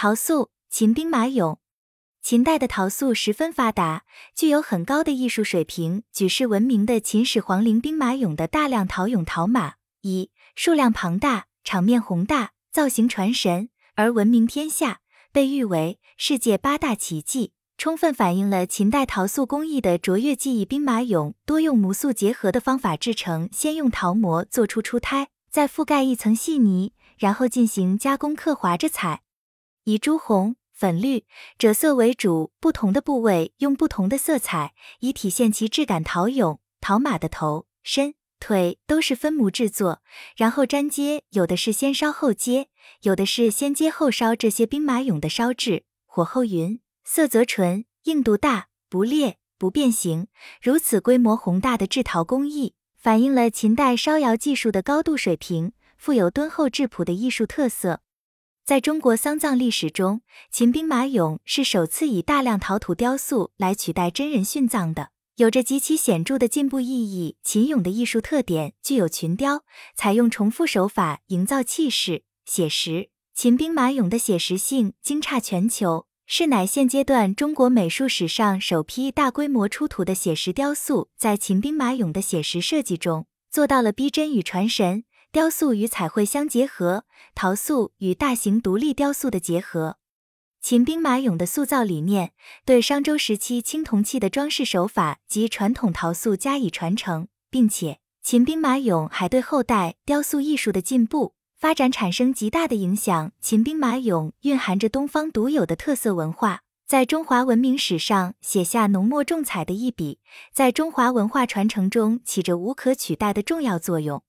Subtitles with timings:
[0.00, 1.56] 陶塑，秦兵马俑。
[2.22, 6.04] 秦代的陶塑十分发达，具有很高的艺术水平。
[6.12, 9.72] 举世闻名的秦始皇陵兵马俑的大量陶俑陶马，
[10.02, 15.00] 以数量庞大、场面宏大、造型传神而闻名天下，
[15.32, 20.64] 被誉为世界八大奇迹，充分反映了秦代陶塑工艺的卓越技艺。
[20.64, 29.22] 兵马俑多用模塑结合的方法制成，先用陶模做出出胎，再覆盖一层细泥，然后进行加工刻划着彩，
[29.88, 30.56] 以朱红。
[30.70, 31.24] 粉绿、
[31.58, 36.04] 赭色为主，不同的部位用不同的色彩，以体现其质感。
[36.04, 40.00] 陶俑、陶马的头、身、腿都是分模制作，
[40.36, 42.68] 然后粘接，有的是先烧后接，
[43.00, 44.36] 有的是先接后烧。
[44.36, 50.28] 这些兵马俑的烧制，火候匀，色泽纯，硬度大，不裂不变形。
[50.62, 58.02] 如此规模宏大的制陶工艺，反映了秦代烧窑技术的高度水平，富有敦厚质朴的艺术特色。
[58.68, 67.38] 在中国丧葬历史中，秦兵马俑是首次以大量陶土雕塑来取代真人殉葬的，有着极其显著的进步意义。
[67.42, 69.64] 秦俑的艺术特点具有群雕，
[69.96, 73.08] 采用重复手法营造气势，写实。
[73.34, 81.08] 秦兵马俑的写实性惊诧全球，是乃现阶段中国美术史上首批大规模出土的写实雕塑。
[81.16, 85.04] 在秦兵马俑的写实设计中，做到了逼真与传神。
[85.30, 89.98] 雕塑与彩绘相结合，陶塑与大型独立雕塑的结合。
[90.62, 92.32] 秦兵马俑的塑造理念
[92.64, 103.32] 对商周时期青铜器的装饰手法及传统陶塑加以传承，并且秦兵马俑还对后代雕塑艺术的进步发展产生极大的影响。
[103.40, 110.20] 秦兵马俑蕴含着东方独有的特色文化，在中华文明史上写下浓墨重彩的一笔，
[110.54, 114.22] 在中华文化传承中起着无可取代的重要作用。